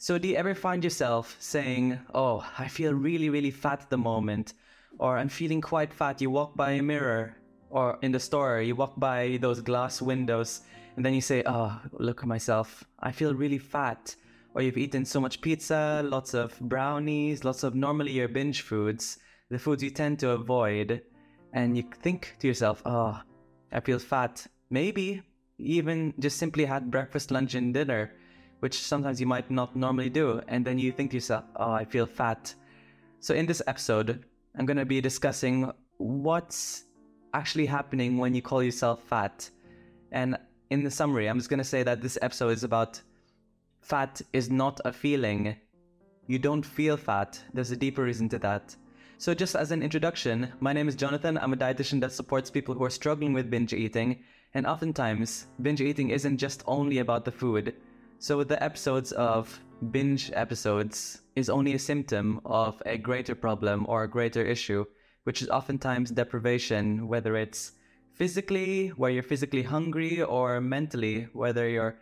So, 0.00 0.16
do 0.16 0.28
you 0.28 0.36
ever 0.36 0.54
find 0.54 0.84
yourself 0.84 1.36
saying, 1.40 1.98
Oh, 2.14 2.46
I 2.56 2.68
feel 2.68 2.94
really, 2.94 3.30
really 3.30 3.50
fat 3.50 3.82
at 3.82 3.90
the 3.90 3.98
moment, 3.98 4.52
or 5.00 5.18
I'm 5.18 5.28
feeling 5.28 5.60
quite 5.60 5.92
fat? 5.92 6.20
You 6.20 6.30
walk 6.30 6.54
by 6.54 6.70
a 6.70 6.82
mirror, 6.82 7.34
or 7.68 7.98
in 8.02 8.12
the 8.12 8.20
store, 8.20 8.60
you 8.60 8.76
walk 8.76 8.94
by 8.96 9.38
those 9.40 9.60
glass 9.60 10.00
windows, 10.00 10.60
and 10.94 11.04
then 11.04 11.14
you 11.14 11.20
say, 11.20 11.42
Oh, 11.46 11.80
look 11.94 12.20
at 12.22 12.28
myself, 12.28 12.84
I 13.00 13.10
feel 13.10 13.34
really 13.34 13.58
fat. 13.58 14.14
Or 14.54 14.62
you've 14.62 14.78
eaten 14.78 15.04
so 15.04 15.20
much 15.20 15.40
pizza, 15.40 16.00
lots 16.04 16.32
of 16.32 16.56
brownies, 16.60 17.42
lots 17.42 17.64
of 17.64 17.74
normally 17.74 18.12
your 18.12 18.28
binge 18.28 18.62
foods, 18.62 19.18
the 19.50 19.58
foods 19.58 19.82
you 19.82 19.90
tend 19.90 20.20
to 20.20 20.30
avoid, 20.30 21.02
and 21.54 21.76
you 21.76 21.82
think 22.02 22.36
to 22.38 22.46
yourself, 22.46 22.82
Oh, 22.86 23.20
I 23.72 23.80
feel 23.80 23.98
fat. 23.98 24.46
Maybe 24.70 25.22
even 25.58 26.14
just 26.20 26.38
simply 26.38 26.66
had 26.66 26.88
breakfast, 26.88 27.32
lunch, 27.32 27.56
and 27.56 27.74
dinner 27.74 28.12
which 28.60 28.78
sometimes 28.78 29.20
you 29.20 29.26
might 29.26 29.50
not 29.50 29.76
normally 29.76 30.10
do. 30.10 30.40
And 30.48 30.64
then 30.64 30.78
you 30.78 30.92
think 30.92 31.10
to 31.10 31.16
yourself, 31.16 31.44
oh, 31.56 31.72
I 31.72 31.84
feel 31.84 32.06
fat. 32.06 32.54
So, 33.20 33.34
in 33.34 33.46
this 33.46 33.62
episode, 33.66 34.24
I'm 34.56 34.66
going 34.66 34.76
to 34.76 34.84
be 34.84 35.00
discussing 35.00 35.70
what's 35.98 36.84
actually 37.34 37.66
happening 37.66 38.18
when 38.18 38.34
you 38.34 38.42
call 38.42 38.62
yourself 38.62 39.02
fat. 39.02 39.50
And 40.12 40.38
in 40.70 40.82
the 40.84 40.90
summary, 40.90 41.28
I'm 41.28 41.38
just 41.38 41.50
going 41.50 41.58
to 41.58 41.64
say 41.64 41.82
that 41.82 42.00
this 42.00 42.18
episode 42.22 42.50
is 42.50 42.64
about 42.64 43.00
fat 43.80 44.20
is 44.32 44.50
not 44.50 44.80
a 44.84 44.92
feeling. 44.92 45.56
You 46.26 46.38
don't 46.38 46.64
feel 46.64 46.96
fat. 46.96 47.40
There's 47.54 47.70
a 47.70 47.76
deeper 47.76 48.02
reason 48.02 48.28
to 48.30 48.38
that. 48.40 48.76
So, 49.20 49.34
just 49.34 49.56
as 49.56 49.72
an 49.72 49.82
introduction, 49.82 50.52
my 50.60 50.72
name 50.72 50.88
is 50.88 50.94
Jonathan. 50.94 51.38
I'm 51.38 51.52
a 51.52 51.56
dietitian 51.56 52.00
that 52.02 52.12
supports 52.12 52.50
people 52.50 52.74
who 52.74 52.84
are 52.84 52.90
struggling 52.90 53.32
with 53.32 53.50
binge 53.50 53.72
eating. 53.72 54.22
And 54.54 54.66
oftentimes, 54.66 55.46
binge 55.60 55.80
eating 55.80 56.10
isn't 56.10 56.38
just 56.38 56.62
only 56.66 56.98
about 56.98 57.24
the 57.24 57.32
food. 57.32 57.74
So 58.20 58.42
the 58.42 58.60
episodes 58.60 59.12
of 59.12 59.60
binge 59.92 60.32
episodes 60.34 61.22
is 61.36 61.48
only 61.48 61.74
a 61.74 61.78
symptom 61.78 62.40
of 62.44 62.82
a 62.84 62.98
greater 62.98 63.36
problem 63.36 63.86
or 63.88 64.02
a 64.02 64.10
greater 64.10 64.42
issue, 64.44 64.84
which 65.22 65.40
is 65.40 65.48
oftentimes 65.48 66.10
deprivation, 66.10 67.06
whether 67.06 67.36
it's 67.36 67.72
physically, 68.14 68.88
where 68.88 69.12
you're 69.12 69.22
physically 69.22 69.62
hungry, 69.62 70.20
or 70.20 70.60
mentally, 70.60 71.28
whether 71.32 71.68
you're 71.68 72.00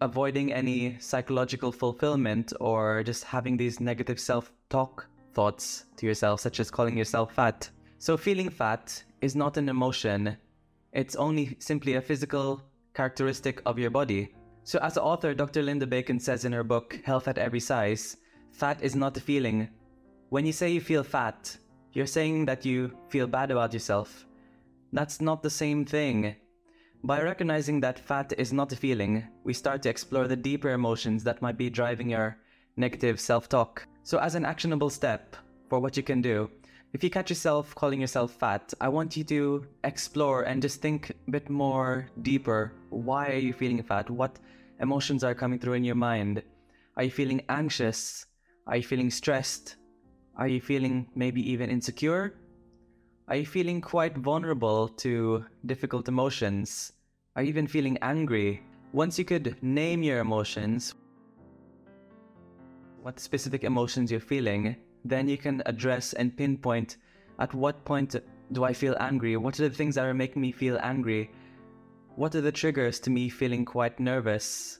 avoiding 0.00 0.52
any 0.52 0.96
psychological 1.00 1.72
fulfillment 1.72 2.52
or 2.60 3.02
just 3.02 3.24
having 3.24 3.56
these 3.56 3.80
negative 3.80 4.20
self 4.20 4.52
talk 4.70 5.08
thoughts 5.34 5.86
to 5.96 6.06
yourself, 6.06 6.40
such 6.40 6.60
as 6.60 6.70
calling 6.70 6.96
yourself 6.96 7.34
fat. 7.34 7.68
So, 7.98 8.16
feeling 8.16 8.50
fat 8.50 9.02
is 9.20 9.34
not 9.34 9.56
an 9.56 9.68
emotion, 9.68 10.36
it's 10.92 11.16
only 11.16 11.56
simply 11.58 11.94
a 11.94 12.00
physical 12.00 12.62
characteristic 12.94 13.62
of 13.66 13.80
your 13.80 13.90
body. 13.90 14.32
So, 14.66 14.80
as 14.80 14.98
author 14.98 15.32
Dr. 15.32 15.62
Linda 15.62 15.86
Bacon 15.86 16.18
says 16.18 16.44
in 16.44 16.50
her 16.50 16.64
book, 16.64 16.98
Health 17.04 17.28
at 17.28 17.38
Every 17.38 17.60
Size, 17.60 18.16
fat 18.50 18.82
is 18.82 18.96
not 18.96 19.16
a 19.16 19.20
feeling. 19.20 19.68
When 20.30 20.44
you 20.44 20.50
say 20.50 20.70
you 20.70 20.80
feel 20.80 21.04
fat, 21.04 21.56
you're 21.92 22.04
saying 22.04 22.46
that 22.46 22.64
you 22.64 22.90
feel 23.08 23.28
bad 23.28 23.52
about 23.52 23.72
yourself. 23.72 24.26
That's 24.92 25.20
not 25.20 25.40
the 25.40 25.50
same 25.50 25.84
thing. 25.84 26.34
By 27.04 27.22
recognizing 27.22 27.78
that 27.82 28.00
fat 28.00 28.32
is 28.38 28.52
not 28.52 28.72
a 28.72 28.76
feeling, 28.76 29.22
we 29.44 29.52
start 29.52 29.82
to 29.82 29.88
explore 29.88 30.26
the 30.26 30.34
deeper 30.34 30.70
emotions 30.70 31.22
that 31.22 31.40
might 31.40 31.56
be 31.56 31.70
driving 31.70 32.10
your 32.10 32.36
negative 32.76 33.20
self 33.20 33.48
talk. 33.48 33.86
So, 34.02 34.18
as 34.18 34.34
an 34.34 34.44
actionable 34.44 34.90
step 34.90 35.36
for 35.68 35.78
what 35.78 35.96
you 35.96 36.02
can 36.02 36.20
do, 36.20 36.50
if 36.92 37.04
you 37.04 37.10
catch 37.10 37.30
yourself 37.30 37.72
calling 37.76 38.00
yourself 38.00 38.32
fat, 38.32 38.74
I 38.80 38.88
want 38.88 39.16
you 39.16 39.22
to 39.24 39.66
explore 39.84 40.42
and 40.42 40.60
just 40.60 40.80
think 40.80 41.10
a 41.10 41.30
bit 41.30 41.50
more 41.50 42.08
deeper. 42.22 42.72
Why 42.90 43.30
are 43.30 43.38
you 43.38 43.52
feeling 43.52 43.80
fat? 43.82 44.10
What 44.10 44.40
emotions 44.80 45.24
are 45.24 45.34
coming 45.34 45.58
through 45.58 45.74
in 45.74 45.84
your 45.84 45.94
mind? 45.94 46.42
Are 46.96 47.04
you 47.04 47.10
feeling 47.10 47.42
anxious? 47.48 48.26
Are 48.66 48.76
you 48.76 48.82
feeling 48.82 49.10
stressed? 49.10 49.76
Are 50.36 50.48
you 50.48 50.60
feeling 50.60 51.08
maybe 51.14 51.40
even 51.50 51.70
insecure? 51.70 52.34
Are 53.28 53.36
you 53.36 53.46
feeling 53.46 53.80
quite 53.80 54.16
vulnerable 54.16 54.88
to 54.88 55.44
difficult 55.64 56.08
emotions? 56.08 56.92
Are 57.34 57.42
you 57.42 57.48
even 57.48 57.66
feeling 57.66 57.98
angry? 58.02 58.62
Once 58.92 59.18
you 59.18 59.24
could 59.24 59.56
name 59.62 60.02
your 60.02 60.20
emotions, 60.20 60.94
what 63.02 63.18
specific 63.20 63.64
emotions 63.64 64.10
you're 64.10 64.20
feeling, 64.20 64.76
then 65.04 65.28
you 65.28 65.38
can 65.38 65.62
address 65.66 66.12
and 66.12 66.36
pinpoint 66.36 66.96
at 67.38 67.52
what 67.54 67.84
point 67.84 68.16
do 68.52 68.64
I 68.64 68.72
feel 68.72 68.96
angry? 69.00 69.36
What 69.36 69.58
are 69.60 69.68
the 69.68 69.74
things 69.74 69.94
that 69.96 70.04
are 70.04 70.14
making 70.14 70.42
me 70.42 70.52
feel 70.52 70.78
angry? 70.82 71.30
What 72.16 72.34
are 72.34 72.40
the 72.40 72.50
triggers 72.50 72.98
to 73.00 73.10
me 73.10 73.28
feeling 73.28 73.66
quite 73.66 74.00
nervous? 74.00 74.78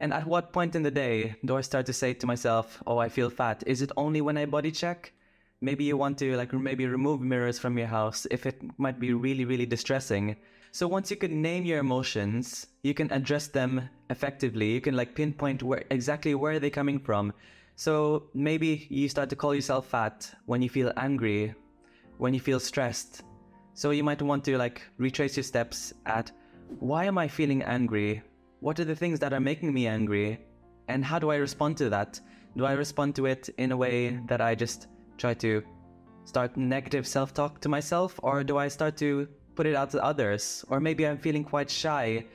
And 0.00 0.12
at 0.12 0.26
what 0.26 0.52
point 0.52 0.74
in 0.74 0.82
the 0.82 0.90
day 0.90 1.36
do 1.44 1.56
I 1.56 1.60
start 1.60 1.86
to 1.86 1.92
say 1.92 2.14
to 2.14 2.26
myself, 2.26 2.82
oh, 2.84 2.98
I 2.98 3.08
feel 3.08 3.30
fat? 3.30 3.62
Is 3.64 3.80
it 3.80 3.92
only 3.96 4.20
when 4.20 4.36
I 4.36 4.46
body 4.46 4.72
check? 4.72 5.12
Maybe 5.60 5.84
you 5.84 5.96
want 5.96 6.18
to 6.18 6.36
like 6.36 6.52
maybe 6.52 6.88
remove 6.88 7.20
mirrors 7.20 7.60
from 7.60 7.78
your 7.78 7.86
house 7.86 8.26
if 8.28 8.44
it 8.44 8.60
might 8.76 8.98
be 8.98 9.12
really, 9.12 9.44
really 9.44 9.66
distressing. 9.66 10.34
So 10.72 10.88
once 10.88 11.12
you 11.12 11.16
can 11.16 11.40
name 11.40 11.64
your 11.64 11.78
emotions, 11.78 12.66
you 12.82 12.92
can 12.92 13.08
address 13.12 13.46
them 13.46 13.88
effectively. 14.10 14.72
You 14.72 14.80
can 14.80 14.96
like 14.96 15.14
pinpoint 15.14 15.62
where 15.62 15.84
exactly 15.90 16.34
where 16.34 16.58
they 16.58 16.70
coming 16.70 16.98
from. 16.98 17.32
So 17.76 18.24
maybe 18.34 18.88
you 18.90 19.08
start 19.08 19.30
to 19.30 19.36
call 19.36 19.54
yourself 19.54 19.86
fat 19.86 20.28
when 20.46 20.60
you 20.60 20.68
feel 20.68 20.92
angry, 20.96 21.54
when 22.18 22.34
you 22.34 22.40
feel 22.40 22.58
stressed. 22.58 23.22
So 23.74 23.90
you 23.90 24.02
might 24.02 24.22
want 24.22 24.42
to 24.46 24.58
like 24.58 24.82
retrace 24.98 25.36
your 25.36 25.44
steps 25.44 25.92
at 26.04 26.32
why 26.80 27.04
am 27.04 27.18
I 27.18 27.28
feeling 27.28 27.62
angry? 27.62 28.22
What 28.60 28.78
are 28.80 28.84
the 28.84 28.96
things 28.96 29.18
that 29.20 29.32
are 29.32 29.40
making 29.40 29.72
me 29.72 29.86
angry? 29.86 30.40
And 30.88 31.04
how 31.04 31.18
do 31.18 31.30
I 31.30 31.36
respond 31.36 31.76
to 31.78 31.90
that? 31.90 32.20
Do 32.56 32.64
I 32.64 32.72
respond 32.72 33.14
to 33.16 33.26
it 33.26 33.48
in 33.58 33.72
a 33.72 33.76
way 33.76 34.20
that 34.26 34.40
I 34.40 34.54
just 34.54 34.88
try 35.18 35.34
to 35.34 35.62
start 36.24 36.56
negative 36.56 37.06
self 37.06 37.34
talk 37.34 37.60
to 37.60 37.68
myself? 37.68 38.18
Or 38.22 38.44
do 38.44 38.58
I 38.58 38.68
start 38.68 38.96
to 38.98 39.28
put 39.54 39.66
it 39.66 39.74
out 39.74 39.90
to 39.90 40.04
others? 40.04 40.64
Or 40.68 40.80
maybe 40.80 41.06
I'm 41.06 41.18
feeling 41.18 41.44
quite 41.44 41.70
shy 41.70 42.26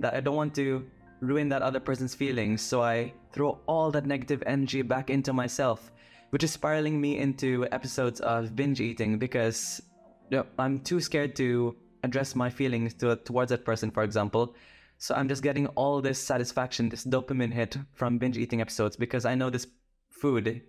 that 0.00 0.14
I 0.14 0.20
don't 0.20 0.36
want 0.36 0.54
to 0.56 0.86
ruin 1.20 1.48
that 1.48 1.62
other 1.62 1.80
person's 1.80 2.14
feelings. 2.14 2.62
So 2.62 2.82
I 2.82 3.12
throw 3.32 3.58
all 3.66 3.90
that 3.92 4.06
negative 4.06 4.42
energy 4.46 4.82
back 4.82 5.10
into 5.10 5.32
myself, 5.32 5.92
which 6.30 6.44
is 6.44 6.52
spiraling 6.52 7.00
me 7.00 7.18
into 7.18 7.66
episodes 7.72 8.20
of 8.20 8.54
binge 8.54 8.80
eating 8.80 9.18
because 9.18 9.82
you 10.30 10.38
know, 10.38 10.46
I'm 10.58 10.80
too 10.80 11.00
scared 11.00 11.34
to 11.36 11.76
address 12.02 12.34
my 12.34 12.50
feelings 12.50 12.94
to, 12.94 13.16
towards 13.16 13.50
that 13.50 13.64
person, 13.64 13.90
for 13.90 14.02
example. 14.02 14.54
So 14.98 15.14
I'm 15.14 15.28
just 15.28 15.42
getting 15.42 15.66
all 15.68 16.00
this 16.00 16.18
satisfaction, 16.18 16.88
this 16.88 17.04
dopamine 17.04 17.52
hit 17.52 17.76
from 17.94 18.18
binge 18.18 18.36
eating 18.36 18.60
episodes 18.60 18.96
because 18.96 19.24
I 19.24 19.34
know 19.34 19.50
this 19.50 19.66
food, 20.10 20.62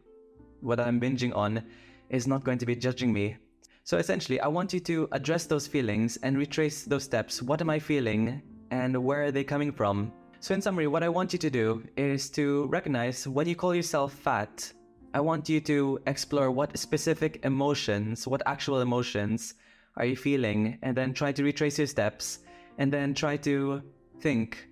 what 0.62 0.80
I'm 0.80 1.00
binging 1.00 1.36
on, 1.36 1.64
is 2.10 2.28
not 2.28 2.44
going 2.44 2.60
to 2.60 2.66
be 2.66 2.76
judging 2.76 3.12
me. 3.12 3.38
So 3.84 3.98
essentially, 3.98 4.40
I 4.40 4.48
want 4.48 4.72
you 4.72 4.80
to 4.82 5.08
address 5.12 5.46
those 5.46 5.66
feelings 5.66 6.18
and 6.18 6.38
retrace 6.38 6.84
those 6.84 7.04
steps. 7.04 7.42
What 7.42 7.62
am 7.62 7.70
I 7.70 7.80
feeling 7.80 8.42
and 8.70 8.96
where 9.04 9.24
are 9.24 9.32
they 9.32 9.44
coming 9.44 9.72
from? 9.72 10.12
So, 10.42 10.54
in 10.54 10.62
summary, 10.62 10.88
what 10.88 11.04
I 11.04 11.10
want 11.10 11.34
you 11.34 11.40
to 11.40 11.50
do 11.50 11.84
is 11.98 12.30
to 12.32 12.68
recognize 12.68 13.28
when 13.28 13.48
you 13.48 13.56
call 13.56 13.76
yourself 13.76 14.14
fat, 14.14 14.72
I 15.14 15.20
want 15.20 15.50
you 15.50 15.60
to 15.62 16.00
explore 16.06 16.52
what 16.52 16.78
specific 16.78 17.40
emotions, 17.44 18.28
what 18.28 18.44
actual 18.46 18.80
emotions 18.80 19.56
are 20.00 20.06
you 20.06 20.16
feeling, 20.16 20.80
and 20.82 20.98
then 20.98 21.14
try 21.14 21.32
to 21.32 21.44
retrace 21.44 21.78
your 21.78 21.88
steps, 21.88 22.40
and 22.78 22.92
then 22.92 23.14
try 23.14 23.38
to 23.38 23.82
think 24.22 24.68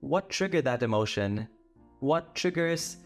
what 0.00 0.30
triggered 0.30 0.64
that 0.64 0.82
emotion? 0.82 1.48
What 2.00 2.34
triggers, 2.34 2.98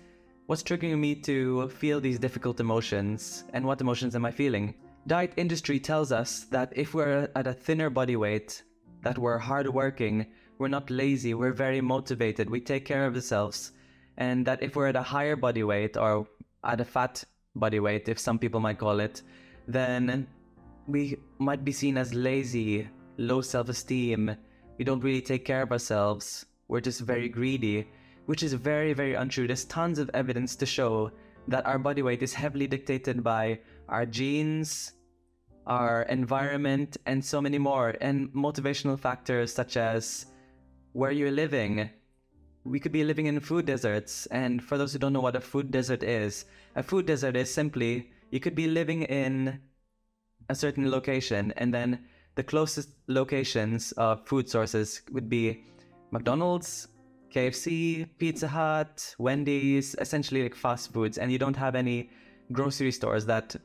what's 0.47 0.63
triggering 0.63 0.99
me 0.99 1.15
to 1.23 1.69
feel 1.71 2.01
these 2.01 2.19
difficult 2.19 2.61
emotions, 2.61 3.45
and 3.55 3.65
what 3.65 3.81
emotions 3.81 4.15
am 4.15 4.27
I 4.27 4.31
feeling? 4.31 4.75
Diet 5.07 5.33
industry 5.37 5.81
tells 5.81 6.13
us 6.13 6.45
that 6.51 6.73
if 6.77 6.95
we're 6.95 7.29
at 7.35 7.47
a 7.47 7.55
thinner 7.55 7.91
body 7.91 8.17
weight, 8.17 8.63
that 9.03 9.19
we're 9.19 9.39
hardworking, 9.39 10.27
we're 10.59 10.69
not 10.69 10.91
lazy, 10.91 11.35
we're 11.35 11.53
very 11.53 11.81
motivated, 11.81 12.49
we 12.49 12.61
take 12.61 12.85
care 12.85 13.07
of 13.07 13.15
ourselves, 13.15 13.73
and 14.19 14.47
that 14.47 14.63
if 14.63 14.77
we're 14.77 14.89
at 14.89 14.97
a 14.97 15.03
higher 15.03 15.35
body 15.35 15.65
weight 15.65 15.97
or 15.97 16.29
at 16.63 16.81
a 16.81 16.85
fat 16.85 17.25
body 17.57 17.81
weight, 17.81 18.09
if 18.09 18.19
some 18.19 18.39
people 18.39 18.61
might 18.61 18.79
call 18.79 19.01
it, 19.01 19.23
then 19.67 20.27
we 20.87 21.17
might 21.39 21.65
be 21.65 21.73
seen 21.73 21.97
as 21.97 22.15
lazy, 22.15 22.89
low 23.19 23.41
self 23.41 23.69
esteem, 23.69 24.35
we 24.79 24.85
don't 24.85 25.05
really 25.05 25.21
take 25.21 25.45
care 25.45 25.63
of 25.63 25.73
ourselves, 25.73 26.47
we're 26.69 26.81
just 26.81 27.01
very 27.01 27.29
greedy, 27.29 27.87
which 28.27 28.43
is 28.43 28.55
very, 28.55 28.93
very 28.93 29.15
untrue. 29.15 29.47
There's 29.47 29.65
tons 29.65 29.99
of 29.99 30.11
evidence 30.15 30.57
to 30.57 30.67
show 30.67 31.11
that 31.49 31.67
our 31.67 31.79
body 31.79 32.03
weight 32.03 32.23
is 32.23 32.33
heavily 32.33 32.67
dictated 32.67 33.23
by 33.23 33.61
our 33.89 34.07
genes, 34.07 34.93
our 35.67 36.03
environment, 36.03 36.97
and 37.07 37.25
so 37.25 37.41
many 37.41 37.59
more, 37.59 37.95
and 38.01 38.33
motivational 38.33 38.99
factors 38.99 39.53
such 39.53 39.77
as 39.77 40.27
where 40.93 41.11
you're 41.11 41.31
living. 41.31 41.91
We 42.65 42.79
could 42.79 42.93
be 42.93 43.05
living 43.05 43.27
in 43.27 43.41
food 43.41 43.67
deserts, 43.67 44.27
and 44.27 44.63
for 44.63 44.79
those 44.79 44.93
who 44.93 44.99
don't 44.99 45.13
know 45.13 45.21
what 45.21 45.37
a 45.37 45.41
food 45.41 45.71
desert 45.71 46.03
is, 46.03 46.45
a 46.77 46.83
food 46.83 47.07
desert 47.07 47.37
is 47.37 47.53
simply 47.53 48.11
you 48.31 48.41
could 48.41 48.55
be 48.55 48.67
living 48.67 49.03
in 49.03 49.61
a 50.49 50.55
certain 50.55 50.91
location, 50.91 51.53
and 51.57 51.73
then 51.73 52.05
the 52.35 52.43
closest 52.43 52.91
locations 53.09 53.93
of 53.93 54.27
food 54.27 54.49
sources 54.49 55.03
would 55.13 55.29
be 55.29 55.65
McDonald's, 56.11 56.89
KFC, 57.33 58.09
Pizza 58.19 58.49
Hut, 58.49 59.15
Wendy's, 59.19 59.95
essentially 59.99 60.43
like 60.43 60.55
fast 60.55 60.93
foods, 60.93 61.19
and 61.19 61.33
you 61.33 61.39
don't 61.39 61.57
have 61.57 61.75
any 61.75 62.11
grocery 62.53 62.93
stores 62.93 63.25
that 63.27 63.57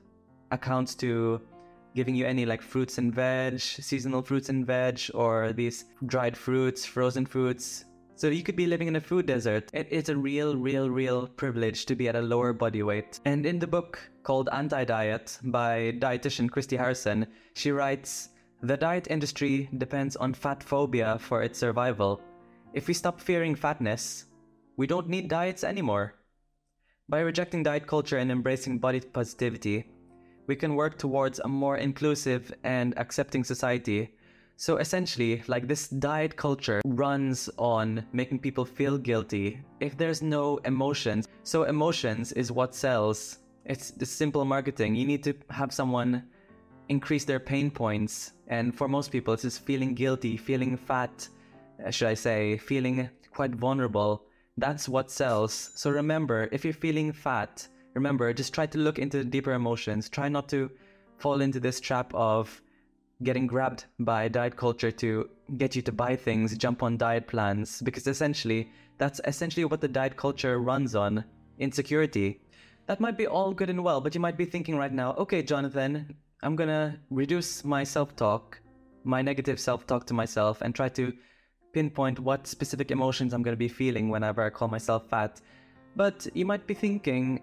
accounts 0.51 0.95
to 0.95 1.41
giving 1.95 2.15
you 2.15 2.25
any 2.25 2.45
like 2.45 2.61
fruits 2.61 2.97
and 2.97 3.13
veg, 3.13 3.59
seasonal 3.59 4.21
fruits 4.21 4.49
and 4.49 4.65
veg, 4.65 5.01
or 5.13 5.51
these 5.51 5.85
dried 6.05 6.37
fruits, 6.37 6.85
frozen 6.85 7.25
fruits. 7.25 7.85
So 8.17 8.29
you 8.29 8.41
could 8.41 8.55
be 8.55 8.65
living 8.65 8.87
in 8.87 8.95
a 8.95 8.99
food 8.99 9.27
desert. 9.27 9.69
It's 9.73 10.09
a 10.09 10.17
real, 10.17 10.57
real, 10.57 10.89
real 10.89 11.27
privilege 11.27 11.85
to 11.85 11.95
be 11.95 12.09
at 12.09 12.15
a 12.15 12.21
lower 12.21 12.51
body 12.51 12.81
weight. 12.81 13.19
And 13.25 13.45
in 13.45 13.59
the 13.59 13.67
book 13.67 13.99
called 14.23 14.49
Anti 14.51 14.85
Diet 14.85 15.37
by 15.43 15.93
dietitian 15.99 16.49
Christy 16.49 16.77
Harrison, 16.77 17.27
she 17.53 17.69
writes 17.69 18.29
The 18.63 18.75
diet 18.75 19.05
industry 19.11 19.69
depends 19.77 20.15
on 20.15 20.33
fat 20.33 20.63
phobia 20.63 21.19
for 21.19 21.43
its 21.43 21.59
survival. 21.59 22.19
If 22.73 22.87
we 22.87 22.95
stop 22.95 23.21
fearing 23.21 23.53
fatness, 23.53 24.25
we 24.77 24.87
don't 24.87 25.09
need 25.09 25.29
diets 25.29 25.63
anymore. 25.63 26.15
By 27.07 27.19
rejecting 27.19 27.61
diet 27.61 27.85
culture 27.85 28.17
and 28.17 28.31
embracing 28.31 28.79
body 28.79 29.01
positivity, 29.01 29.91
we 30.47 30.55
can 30.55 30.73
work 30.73 30.97
towards 30.97 31.37
a 31.37 31.47
more 31.47 31.77
inclusive 31.77 32.51
and 32.63 32.97
accepting 32.97 33.43
society. 33.43 34.16
So 34.59 34.77
essentially, 34.77 35.43
like 35.45 35.67
this 35.67 35.87
diet 35.87 36.35
culture 36.35 36.81
runs 36.83 37.47
on 37.59 38.03
making 38.11 38.39
people 38.39 38.65
feel 38.65 38.97
guilty 38.97 39.61
if 39.79 39.95
there's 39.95 40.23
no 40.23 40.57
emotions. 40.65 41.27
So 41.43 41.63
emotions 41.63 42.31
is 42.31 42.51
what 42.51 42.73
sells. 42.73 43.37
It's 43.65 43.91
the 43.91 44.05
simple 44.05 44.45
marketing. 44.45 44.95
You 44.95 45.05
need 45.05 45.23
to 45.25 45.35
have 45.51 45.71
someone 45.71 46.23
increase 46.89 47.23
their 47.23 47.39
pain 47.39 47.69
points. 47.69 48.31
And 48.47 48.75
for 48.75 48.87
most 48.87 49.11
people, 49.11 49.35
it's 49.35 49.43
just 49.43 49.63
feeling 49.63 49.93
guilty, 49.93 50.37
feeling 50.37 50.75
fat, 50.75 51.27
uh, 51.85 51.91
should 51.91 52.07
I 52.07 52.15
say, 52.15 52.57
feeling 52.57 53.09
quite 53.31 53.53
vulnerable. 53.53 54.23
That's 54.57 54.89
what 54.89 55.11
sells. 55.11 55.71
So 55.75 55.91
remember, 55.91 56.49
if 56.51 56.63
you're 56.63 56.73
feeling 56.73 57.13
fat, 57.13 57.67
remember, 57.93 58.33
just 58.33 58.55
try 58.55 58.65
to 58.65 58.79
look 58.79 58.97
into 58.97 59.19
the 59.19 59.25
deeper 59.25 59.53
emotions. 59.53 60.09
Try 60.09 60.29
not 60.29 60.49
to 60.49 60.71
fall 61.19 61.41
into 61.41 61.59
this 61.59 61.79
trap 61.79 62.11
of 62.15 62.59
getting 63.23 63.47
grabbed 63.47 63.85
by 63.99 64.27
diet 64.27 64.55
culture 64.55 64.91
to 64.91 65.29
get 65.57 65.75
you 65.75 65.81
to 65.81 65.91
buy 65.91 66.15
things, 66.15 66.57
jump 66.57 66.83
on 66.83 66.97
diet 66.97 67.27
plans, 67.27 67.81
because 67.81 68.05
essentially, 68.07 68.71
that's 68.97 69.21
essentially 69.25 69.65
what 69.65 69.81
the 69.81 69.87
diet 69.87 70.15
culture 70.17 70.59
runs 70.59 70.95
on 70.95 71.23
insecurity. 71.59 72.41
That 72.87 72.99
might 72.99 73.17
be 73.17 73.27
all 73.27 73.53
good 73.53 73.69
and 73.69 73.83
well, 73.83 74.01
but 74.01 74.15
you 74.15 74.21
might 74.21 74.37
be 74.37 74.45
thinking 74.45 74.77
right 74.77 74.93
now, 74.93 75.13
okay, 75.13 75.41
Jonathan, 75.41 76.15
I'm 76.43 76.55
gonna 76.55 76.99
reduce 77.09 77.63
my 77.63 77.83
self 77.83 78.15
talk, 78.15 78.61
my 79.03 79.21
negative 79.21 79.59
self 79.59 79.87
talk 79.87 80.05
to 80.07 80.13
myself, 80.13 80.61
and 80.61 80.73
try 80.73 80.89
to 80.89 81.11
pinpoint 81.73 82.19
what 82.19 82.47
specific 82.47 82.91
emotions 82.91 83.33
I'm 83.33 83.43
gonna 83.43 83.57
be 83.57 83.67
feeling 83.67 84.09
whenever 84.09 84.43
I 84.43 84.49
call 84.49 84.67
myself 84.67 85.09
fat. 85.09 85.41
But 85.95 86.27
you 86.33 86.45
might 86.45 86.67
be 86.67 86.73
thinking, 86.75 87.41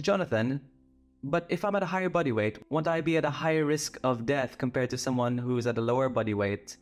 Jonathan, 0.00 0.60
but 1.22 1.46
if 1.48 1.64
I'm 1.64 1.76
at 1.76 1.82
a 1.82 1.86
higher 1.86 2.08
body 2.08 2.32
weight, 2.32 2.58
won't 2.68 2.88
I 2.88 3.00
be 3.00 3.16
at 3.16 3.24
a 3.24 3.30
higher 3.30 3.64
risk 3.64 3.98
of 4.02 4.26
death 4.26 4.58
compared 4.58 4.90
to 4.90 4.98
someone 4.98 5.38
who's 5.38 5.66
at 5.66 5.78
a 5.78 5.80
lower 5.80 6.08
body 6.08 6.34
weight? 6.34 6.76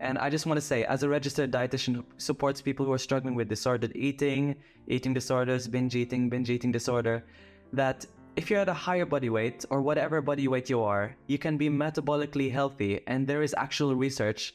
And 0.00 0.16
I 0.16 0.30
just 0.30 0.46
want 0.46 0.58
to 0.58 0.64
say, 0.64 0.84
as 0.84 1.02
a 1.02 1.08
registered 1.08 1.50
dietitian 1.50 1.96
who 1.96 2.04
supports 2.16 2.62
people 2.62 2.86
who 2.86 2.92
are 2.92 2.98
struggling 2.98 3.34
with 3.34 3.48
disordered 3.48 3.92
eating, 3.94 4.54
eating 4.86 5.12
disorders, 5.12 5.66
binge 5.66 5.96
eating, 5.96 6.30
binge 6.30 6.50
eating 6.50 6.72
disorder, 6.72 7.24
that 7.72 8.06
if 8.36 8.48
you're 8.48 8.60
at 8.60 8.68
a 8.68 8.74
higher 8.74 9.04
body 9.04 9.28
weight 9.28 9.64
or 9.70 9.82
whatever 9.82 10.22
body 10.22 10.46
weight 10.46 10.70
you 10.70 10.80
are, 10.82 11.16
you 11.26 11.36
can 11.36 11.56
be 11.56 11.68
metabolically 11.68 12.50
healthy. 12.50 13.00
And 13.08 13.26
there 13.26 13.42
is 13.42 13.54
actual 13.58 13.96
research 13.96 14.54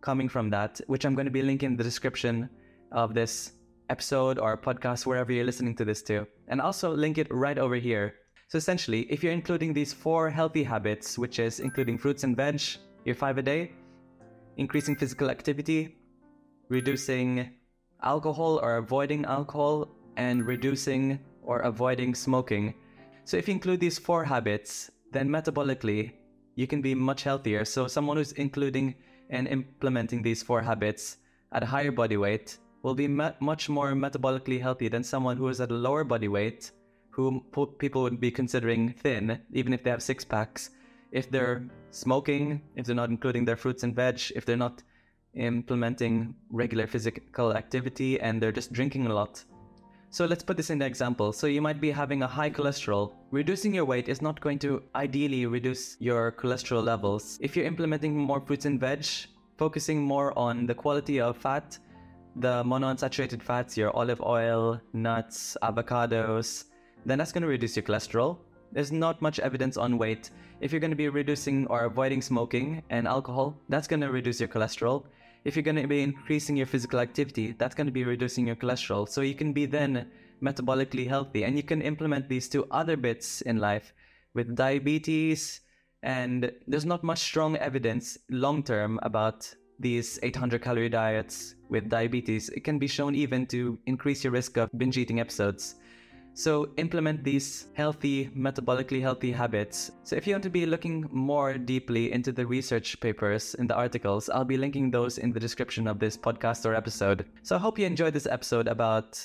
coming 0.00 0.28
from 0.28 0.48
that, 0.50 0.80
which 0.86 1.04
I'm 1.04 1.16
going 1.16 1.26
to 1.26 1.32
be 1.32 1.42
linking 1.42 1.72
in 1.72 1.76
the 1.76 1.84
description 1.84 2.48
of 2.92 3.12
this 3.12 3.52
episode 3.94 4.36
or 4.44 4.58
podcast, 4.58 5.06
wherever 5.06 5.30
you're 5.30 5.50
listening 5.50 5.76
to 5.76 5.84
this 5.84 6.02
to, 6.02 6.26
and 6.50 6.60
also 6.60 6.88
link 7.04 7.16
it 7.16 7.28
right 7.30 7.58
over 7.58 7.76
here. 7.76 8.06
So 8.50 8.58
essentially, 8.58 9.02
if 9.14 9.22
you're 9.22 9.38
including 9.40 9.72
these 9.72 9.92
four 9.92 10.30
healthy 10.30 10.64
habits, 10.64 11.16
which 11.16 11.38
is 11.38 11.60
including 11.60 11.96
fruits 11.98 12.24
and 12.24 12.36
veg, 12.36 12.60
your 13.04 13.14
five 13.14 13.38
a 13.38 13.42
day, 13.42 13.70
increasing 14.56 14.96
physical 14.96 15.30
activity, 15.30 15.80
reducing 16.68 17.50
alcohol 18.02 18.58
or 18.64 18.78
avoiding 18.78 19.24
alcohol, 19.26 19.76
and 20.16 20.44
reducing 20.44 21.20
or 21.42 21.60
avoiding 21.60 22.14
smoking. 22.14 22.74
So 23.24 23.36
if 23.36 23.46
you 23.46 23.54
include 23.54 23.78
these 23.78 23.98
four 23.98 24.24
habits, 24.24 24.90
then 25.12 25.28
metabolically, 25.28 26.12
you 26.56 26.66
can 26.66 26.82
be 26.82 26.94
much 26.94 27.22
healthier. 27.22 27.64
So 27.64 27.86
someone 27.86 28.16
who's 28.16 28.32
including 28.32 28.96
and 29.30 29.46
implementing 29.46 30.20
these 30.22 30.42
four 30.42 30.60
habits 30.62 31.18
at 31.52 31.62
a 31.62 31.66
higher 31.74 31.92
body 31.92 32.16
weight 32.16 32.58
will 32.84 32.94
be 32.94 33.08
much 33.08 33.68
more 33.68 33.92
metabolically 33.94 34.60
healthy 34.60 34.88
than 34.88 35.02
someone 35.02 35.38
who 35.38 35.48
is 35.48 35.58
at 35.58 35.70
a 35.70 35.74
lower 35.74 36.04
body 36.04 36.28
weight, 36.28 36.70
who 37.08 37.42
people 37.78 38.02
would 38.02 38.20
be 38.20 38.30
considering 38.30 38.92
thin, 38.92 39.40
even 39.52 39.72
if 39.72 39.82
they 39.82 39.88
have 39.88 40.02
six 40.02 40.22
packs. 40.22 40.70
If 41.10 41.30
they're 41.30 41.64
smoking, 41.90 42.60
if 42.76 42.84
they're 42.84 42.94
not 42.94 43.08
including 43.08 43.46
their 43.46 43.56
fruits 43.56 43.84
and 43.84 43.96
veg, 43.96 44.20
if 44.36 44.44
they're 44.44 44.58
not 44.58 44.82
implementing 45.32 46.34
regular 46.50 46.86
physical 46.86 47.56
activity, 47.56 48.20
and 48.20 48.40
they're 48.40 48.52
just 48.52 48.72
drinking 48.72 49.06
a 49.06 49.14
lot. 49.14 49.42
So 50.10 50.26
let's 50.26 50.44
put 50.44 50.58
this 50.58 50.70
in 50.70 50.78
the 50.78 50.86
example. 50.86 51.32
So 51.32 51.46
you 51.46 51.62
might 51.62 51.80
be 51.80 51.90
having 51.90 52.22
a 52.22 52.26
high 52.26 52.50
cholesterol. 52.50 53.14
Reducing 53.30 53.74
your 53.74 53.86
weight 53.86 54.08
is 54.10 54.20
not 54.20 54.40
going 54.40 54.58
to 54.58 54.82
ideally 54.94 55.46
reduce 55.46 55.96
your 56.00 56.32
cholesterol 56.32 56.84
levels. 56.84 57.38
If 57.40 57.56
you're 57.56 57.64
implementing 57.64 58.14
more 58.14 58.40
fruits 58.42 58.66
and 58.66 58.78
veg, 58.78 59.06
focusing 59.56 60.02
more 60.02 60.38
on 60.38 60.66
the 60.66 60.74
quality 60.74 61.20
of 61.20 61.38
fat, 61.38 61.78
the 62.36 62.64
monounsaturated 62.64 63.42
fats, 63.42 63.76
your 63.76 63.94
olive 63.96 64.20
oil, 64.20 64.80
nuts, 64.92 65.56
avocados, 65.62 66.64
then 67.06 67.18
that's 67.18 67.32
going 67.32 67.42
to 67.42 67.48
reduce 67.48 67.76
your 67.76 67.84
cholesterol. 67.84 68.38
There's 68.72 68.90
not 68.90 69.22
much 69.22 69.38
evidence 69.38 69.76
on 69.76 69.98
weight. 69.98 70.30
If 70.60 70.72
you're 70.72 70.80
going 70.80 70.90
to 70.90 70.96
be 70.96 71.08
reducing 71.08 71.66
or 71.68 71.84
avoiding 71.84 72.22
smoking 72.22 72.82
and 72.90 73.06
alcohol, 73.06 73.56
that's 73.68 73.86
going 73.86 74.00
to 74.00 74.10
reduce 74.10 74.40
your 74.40 74.48
cholesterol. 74.48 75.04
If 75.44 75.54
you're 75.54 75.62
going 75.62 75.76
to 75.76 75.86
be 75.86 76.02
increasing 76.02 76.56
your 76.56 76.66
physical 76.66 76.98
activity, 77.00 77.54
that's 77.58 77.74
going 77.74 77.86
to 77.86 77.92
be 77.92 78.04
reducing 78.04 78.46
your 78.46 78.56
cholesterol. 78.56 79.08
So 79.08 79.20
you 79.20 79.34
can 79.34 79.52
be 79.52 79.66
then 79.66 80.10
metabolically 80.42 81.06
healthy 81.06 81.44
and 81.44 81.56
you 81.56 81.62
can 81.62 81.82
implement 81.82 82.28
these 82.28 82.48
two 82.48 82.66
other 82.70 82.96
bits 82.96 83.42
in 83.42 83.58
life 83.58 83.92
with 84.34 84.56
diabetes. 84.56 85.60
And 86.02 86.50
there's 86.66 86.84
not 86.84 87.04
much 87.04 87.20
strong 87.20 87.56
evidence 87.56 88.18
long 88.28 88.62
term 88.62 88.98
about 89.02 89.54
these 89.78 90.18
800 90.22 90.62
calorie 90.62 90.88
diets 90.88 91.54
with 91.68 91.88
diabetes, 91.88 92.48
it 92.50 92.64
can 92.64 92.78
be 92.78 92.86
shown 92.86 93.14
even 93.14 93.46
to 93.46 93.78
increase 93.86 94.24
your 94.24 94.32
risk 94.32 94.56
of 94.56 94.70
binge 94.76 94.98
eating 94.98 95.20
episodes. 95.20 95.76
So 96.36 96.70
implement 96.78 97.22
these 97.22 97.68
healthy, 97.74 98.26
metabolically 98.36 99.00
healthy 99.00 99.30
habits. 99.30 99.92
So 100.02 100.16
if 100.16 100.26
you 100.26 100.34
want 100.34 100.42
to 100.42 100.50
be 100.50 100.66
looking 100.66 101.08
more 101.12 101.56
deeply 101.56 102.10
into 102.10 102.32
the 102.32 102.44
research 102.44 102.98
papers 102.98 103.54
in 103.54 103.68
the 103.68 103.76
articles, 103.76 104.28
I'll 104.28 104.44
be 104.44 104.56
linking 104.56 104.90
those 104.90 105.18
in 105.18 105.32
the 105.32 105.38
description 105.38 105.86
of 105.86 106.00
this 106.00 106.16
podcast 106.16 106.66
or 106.66 106.74
episode. 106.74 107.26
So 107.42 107.54
I 107.54 107.60
hope 107.60 107.78
you 107.78 107.86
enjoyed 107.86 108.14
this 108.14 108.26
episode 108.26 108.66
about 108.66 109.20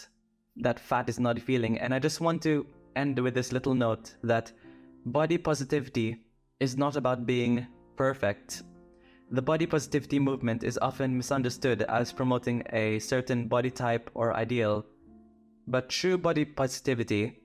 that 0.58 0.80
fat 0.80 1.10
is 1.10 1.20
not 1.20 1.40
a 1.40 1.42
feeling. 1.42 1.80
And 1.80 1.96
I 1.96 2.00
just 2.00 2.22
want 2.22 2.44
to 2.44 2.68
end 2.96 3.18
with 3.18 3.34
this 3.34 3.52
little 3.52 3.74
note 3.74 4.14
that 4.24 4.52
body 5.06 5.40
positivity 5.40 6.26
is 6.60 6.78
not 6.78 6.96
about 6.96 7.26
being 7.26 7.66
perfect 7.96 8.62
the 9.32 9.42
body 9.42 9.68
positivity 9.68 10.18
movement 10.18 10.64
is 10.64 10.80
often 10.82 11.16
misunderstood 11.16 11.84
as 11.84 12.12
promoting 12.12 12.64
a 12.74 12.98
certain 12.98 13.48
body 13.48 13.70
type 13.70 14.10
or 14.16 14.36
ideal, 14.36 14.84
but 15.68 15.88
true 15.88 16.18
body 16.18 16.44
positivity 16.44 17.38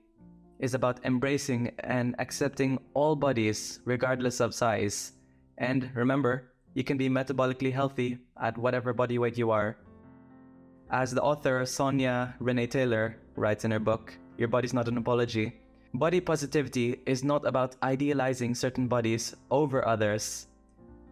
is 0.59 0.73
about 0.73 1.05
embracing 1.05 1.71
and 1.79 2.15
accepting 2.17 2.79
all 2.95 3.15
bodies 3.15 3.81
regardless 3.85 4.39
of 4.39 4.55
size. 4.55 5.11
And 5.59 5.91
remember, 5.93 6.53
you 6.73 6.83
can 6.83 6.97
be 6.97 7.07
metabolically 7.07 7.71
healthy 7.71 8.17
at 8.41 8.57
whatever 8.57 8.91
body 8.91 9.19
weight 9.19 9.37
you 9.37 9.51
are. 9.51 9.77
As 10.89 11.11
the 11.11 11.21
author 11.21 11.65
Sonya 11.67 12.33
Renee 12.39 12.67
Taylor 12.67 13.17
writes 13.35 13.63
in 13.63 13.69
her 13.69 13.79
book, 13.79 14.17
Your 14.39 14.47
Body's 14.47 14.73
Not 14.73 14.87
an 14.87 14.97
Apology, 14.97 15.61
body 15.93 16.19
positivity 16.19 17.01
is 17.05 17.23
not 17.23 17.45
about 17.45 17.75
idealizing 17.83 18.55
certain 18.55 18.87
bodies 18.87 19.35
over 19.51 19.87
others 19.87 20.47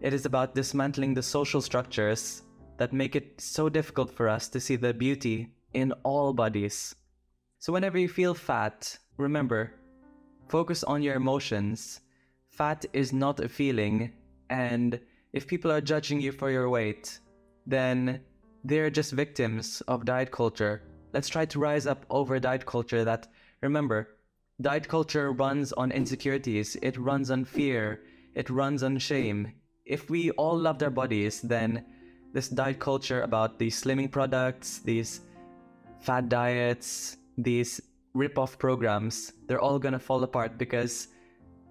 it 0.03 0.13
is 0.13 0.25
about 0.25 0.53
dismantling 0.53 1.13
the 1.13 1.23
social 1.23 1.61
structures 1.61 2.43
that 2.77 2.91
make 2.91 3.15
it 3.15 3.39
so 3.39 3.69
difficult 3.69 4.11
for 4.11 4.27
us 4.27 4.49
to 4.49 4.59
see 4.59 4.75
the 4.75 4.93
beauty 4.93 5.47
in 5.73 5.93
all 6.03 6.33
bodies. 6.33 6.93
So, 7.59 7.71
whenever 7.71 7.97
you 7.97 8.09
feel 8.09 8.33
fat, 8.33 8.97
remember 9.17 9.73
focus 10.49 10.83
on 10.83 11.01
your 11.01 11.15
emotions. 11.15 12.01
Fat 12.49 12.85
is 12.91 13.13
not 13.13 13.39
a 13.39 13.47
feeling, 13.47 14.11
and 14.49 14.99
if 15.31 15.47
people 15.47 15.71
are 15.71 15.81
judging 15.81 16.19
you 16.19 16.33
for 16.33 16.51
your 16.51 16.69
weight, 16.69 17.19
then 17.65 18.19
they're 18.65 18.89
just 18.89 19.13
victims 19.13 19.81
of 19.87 20.03
diet 20.03 20.31
culture. 20.31 20.83
Let's 21.13 21.29
try 21.29 21.45
to 21.45 21.59
rise 21.59 21.87
up 21.87 22.05
over 22.09 22.39
diet 22.39 22.65
culture 22.65 23.05
that, 23.05 23.29
remember, 23.61 24.09
diet 24.59 24.89
culture 24.89 25.31
runs 25.31 25.71
on 25.71 25.93
insecurities, 25.93 26.75
it 26.81 26.97
runs 26.97 27.31
on 27.31 27.45
fear, 27.45 28.01
it 28.35 28.49
runs 28.49 28.83
on 28.83 28.97
shame, 28.97 29.53
if 29.85 30.09
we 30.09 30.31
all 30.31 30.57
loved 30.57 30.83
our 30.83 30.89
bodies, 30.89 31.41
then 31.41 31.85
this 32.33 32.49
diet 32.49 32.79
culture 32.79 33.21
about 33.21 33.59
these 33.59 33.81
slimming 33.81 34.11
products, 34.11 34.79
these 34.79 35.21
fad 35.99 36.29
diets, 36.29 37.17
these 37.37 37.81
rip-off 38.13 38.57
programs, 38.57 39.33
they're 39.47 39.61
all 39.61 39.79
gonna 39.79 39.99
fall 39.99 40.23
apart 40.23 40.57
because 40.57 41.07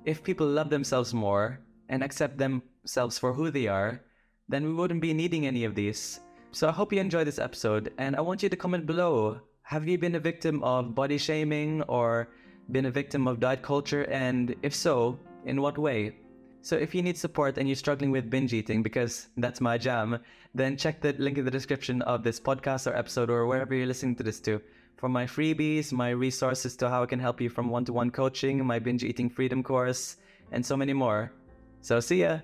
if 0.04 0.22
people 0.22 0.46
love 0.46 0.70
themselves 0.70 1.14
more 1.14 1.60
and 1.88 2.02
accept 2.02 2.38
themselves 2.38 3.18
for 3.18 3.32
who 3.32 3.50
they 3.50 3.66
are, 3.66 4.02
then 4.48 4.64
we 4.64 4.74
wouldn't 4.74 5.00
be 5.00 5.14
needing 5.14 5.46
any 5.46 5.64
of 5.64 5.74
these. 5.74 6.20
So 6.50 6.68
I 6.68 6.72
hope 6.72 6.92
you 6.92 7.00
enjoyed 7.00 7.26
this 7.26 7.38
episode 7.38 7.92
and 7.98 8.16
I 8.16 8.20
want 8.20 8.42
you 8.42 8.48
to 8.48 8.56
comment 8.56 8.86
below. 8.86 9.40
Have 9.62 9.88
you 9.88 9.96
been 9.96 10.16
a 10.16 10.20
victim 10.20 10.62
of 10.62 10.94
body 10.94 11.16
shaming 11.16 11.82
or 11.82 12.28
been 12.70 12.86
a 12.86 12.90
victim 12.90 13.26
of 13.26 13.40
diet 13.40 13.62
culture? 13.62 14.02
And 14.10 14.54
if 14.62 14.74
so, 14.74 15.18
in 15.46 15.62
what 15.62 15.78
way? 15.78 16.21
So 16.62 16.76
if 16.76 16.94
you 16.94 17.02
need 17.02 17.18
support 17.18 17.58
and 17.58 17.68
you're 17.68 17.74
struggling 17.74 18.12
with 18.12 18.30
binge 18.30 18.52
eating, 18.52 18.84
because 18.84 19.26
that's 19.36 19.60
my 19.60 19.76
jam, 19.76 20.20
then 20.54 20.76
check 20.76 21.00
the 21.00 21.12
link 21.18 21.36
in 21.36 21.44
the 21.44 21.50
description 21.50 22.02
of 22.02 22.22
this 22.22 22.38
podcast 22.38 22.86
or 22.86 22.94
episode 22.96 23.30
or 23.30 23.46
wherever 23.46 23.74
you're 23.74 23.86
listening 23.86 24.14
to 24.16 24.22
this 24.22 24.38
to 24.40 24.62
for 24.96 25.08
my 25.08 25.26
freebies, 25.26 25.92
my 25.92 26.10
resources 26.10 26.76
to 26.76 26.88
how 26.88 27.02
I 27.02 27.06
can 27.06 27.18
help 27.18 27.40
you 27.40 27.50
from 27.50 27.68
one 27.68 27.84
to 27.86 27.92
one 27.92 28.12
coaching, 28.12 28.64
my 28.64 28.78
binge 28.78 29.02
eating 29.02 29.28
freedom 29.28 29.64
course, 29.64 30.18
and 30.52 30.64
so 30.64 30.76
many 30.76 30.92
more. 30.92 31.32
So 31.80 31.98
see 31.98 32.20
ya! 32.20 32.38